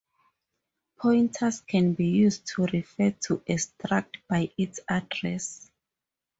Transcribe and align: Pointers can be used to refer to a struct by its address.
Pointers 0.97 1.61
can 1.61 1.93
be 1.93 2.07
used 2.07 2.47
to 2.55 2.63
refer 2.65 3.11
to 3.27 3.35
a 3.45 3.57
struct 3.57 4.15
by 4.27 4.49
its 4.57 4.79
address. 4.89 5.69